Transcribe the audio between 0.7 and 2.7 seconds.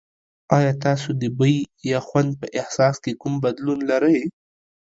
تاسو د بوی یا خوند په